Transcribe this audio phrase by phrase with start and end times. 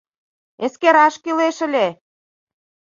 [0.65, 1.87] —Эскераш кӱлеш ыле!